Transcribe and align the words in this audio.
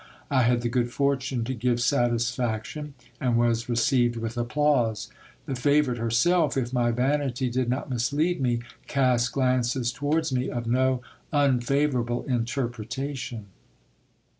I 0.31 0.41
had 0.41 0.61
the 0.61 0.67
good 0.67 0.89
fortune 0.91 1.43
to 1.43 1.53
give 1.53 1.79
satisfaction, 1.79 2.95
and 3.19 3.37
was 3.37 3.69
received 3.69 4.15
with 4.15 4.35
applause. 4.35 5.09
The 5.45 5.53
favourite 5.53 5.99
herself, 5.99 6.57
if 6.57 6.73
my 6.73 6.89
vanity 6.89 7.51
did 7.51 7.69
not 7.69 7.87
mislead 7.91 8.41
me, 8.41 8.61
cast 8.87 9.31
glances 9.31 9.91
towards 9.91 10.33
me 10.33 10.49
of 10.49 10.65
no 10.65 11.03
unfavourable 11.31 12.23
interpretation. 12.23 13.45